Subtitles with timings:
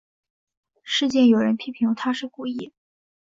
[0.83, 2.73] 事件有人批评她是故意。